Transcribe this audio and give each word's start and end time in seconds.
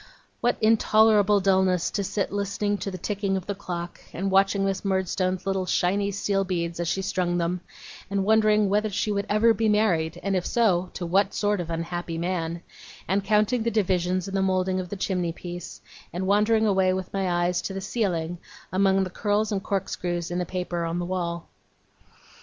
What 0.39 0.57
intolerable 0.61 1.39
dulness 1.39 1.91
to 1.91 2.03
sit 2.03 2.31
listening 2.33 2.79
to 2.79 2.89
the 2.89 2.97
ticking 2.97 3.37
of 3.37 3.45
the 3.45 3.53
clock; 3.53 4.01
and 4.13 4.31
watching 4.31 4.65
Miss 4.65 4.83
Murdstone's 4.83 5.45
little 5.45 5.67
shiny 5.67 6.09
steel 6.09 6.43
beads 6.43 6.79
as 6.79 6.87
she 6.87 7.03
strung 7.03 7.37
them; 7.37 7.61
and 8.09 8.25
wondering 8.25 8.67
whether 8.67 8.89
she 8.89 9.11
would 9.11 9.27
ever 9.29 9.53
be 9.53 9.69
married, 9.69 10.19
and 10.23 10.35
if 10.35 10.43
so, 10.43 10.89
to 10.95 11.05
what 11.05 11.35
sort 11.35 11.59
of 11.61 11.69
unhappy 11.69 12.17
man; 12.17 12.63
and 13.07 13.23
counting 13.23 13.61
the 13.61 13.69
divisions 13.69 14.27
in 14.27 14.33
the 14.33 14.41
moulding 14.41 14.79
of 14.79 14.89
the 14.89 14.95
chimney 14.95 15.33
piece; 15.33 15.81
and 16.11 16.25
wandering 16.25 16.65
away, 16.65 16.93
with 16.93 17.13
my 17.13 17.29
eyes, 17.45 17.61
to 17.61 17.71
the 17.71 17.79
ceiling, 17.79 18.39
among 18.73 19.03
the 19.03 19.09
curls 19.11 19.51
and 19.51 19.61
corkscrews 19.61 20.31
in 20.31 20.39
the 20.39 20.47
paper 20.47 20.83
on 20.83 20.97
the 20.97 21.05
wall! 21.05 21.47